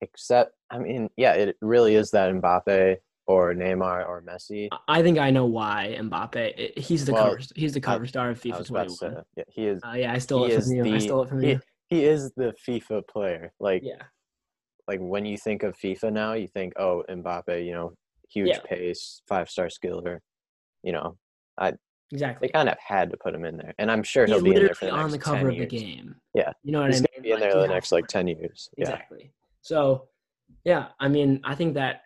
[0.04, 4.68] except I mean, yeah, it really is that Mbappe or Neymar or Messi.
[4.72, 6.78] I- I think I know why Mbappe.
[6.78, 7.40] He's the Well, cover.
[7.56, 9.16] He's the cover star of I FIFA was about to 21.
[9.16, 9.80] say, yeah, he is.
[9.86, 10.84] Uh, yeah, I stole it from you.
[10.84, 11.60] I the- stole it from he, you.
[11.88, 13.52] he is the FIFA player.
[13.60, 14.02] Like, Yeah.
[14.88, 17.94] like when you think of FIFA now, you think, oh, Mbappe, you know,
[18.28, 18.60] huge Yeah.
[18.64, 20.18] pace, five star skiller.
[20.82, 21.16] You know,
[21.58, 21.74] I
[22.12, 22.46] Exactly.
[22.46, 24.50] They kind of had to put him in there, and I'm sure He's he'll be
[24.54, 26.14] in there for the on the cover 10 of the game.
[26.34, 26.52] Yeah.
[26.62, 27.06] You know what He's I mean?
[27.14, 28.68] gonna be in Like, there he the next like ten years.
[28.76, 28.82] Yeah.
[28.90, 29.32] Exactly.
[29.64, 30.08] So,
[30.64, 32.02] yeah, I mean, I think that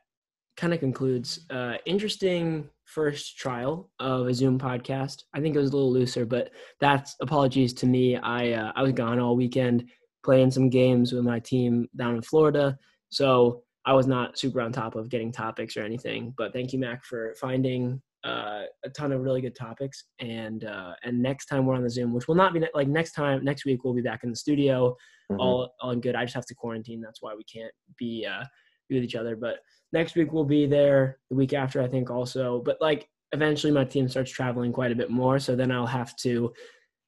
[0.57, 5.25] kind of concludes uh, interesting first trial of a Zoom podcast.
[5.35, 6.51] I think it was a little looser, but
[6.81, 8.17] that's apologies to me.
[8.17, 9.89] I uh, I was gone all weekend
[10.25, 12.79] playing some games with my team down in Florida,
[13.11, 16.35] so I was not super on top of getting topics or anything.
[16.39, 20.05] But thank you, Mac, for finding uh, a ton of really good topics.
[20.21, 22.87] And uh, and next time we're on the Zoom, which will not be ne- like
[22.87, 24.97] next time next week, we'll be back in the studio,
[25.31, 25.39] Mhm.
[25.39, 26.15] all all good.
[26.15, 27.01] I just have to quarantine.
[27.01, 28.45] That's why we can't be uh,
[28.89, 29.37] be with each other.
[29.37, 29.61] But
[29.93, 31.19] next week we'll be there.
[31.31, 32.63] The week after, I think also.
[32.65, 36.17] But like eventually, my team starts traveling quite a bit more, so then I'll have
[36.19, 36.53] to.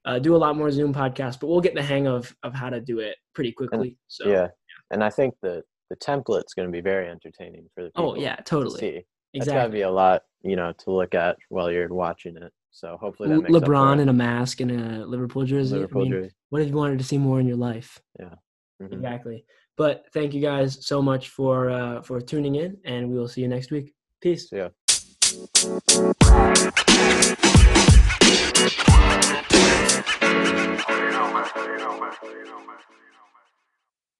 [0.07, 2.71] Uh, do a lot more Zoom podcasts, but we'll get the hang of of how
[2.71, 3.99] to do it pretty quickly.
[4.09, 4.49] So yeah,
[4.91, 8.15] and I think that the template's going to be very entertaining for the people oh
[8.15, 9.03] yeah, to totally, see.
[9.35, 12.51] That's got to be a lot, you know, to look at while you're watching it.
[12.71, 15.77] So hopefully that Le- makes up for LeBron in a mask and a Liverpool jersey.
[15.77, 16.35] I Liverpool mean, jersey.
[16.51, 18.01] what have you wanted to see more in your life?
[18.83, 18.93] Mhm.
[18.93, 19.45] Exactly.
[19.77, 23.43] But thank you guys so much for uh, for tuning in, and we will see
[23.43, 23.95] you next week.
[24.21, 24.49] Peace.
[24.51, 24.69] So, yeah.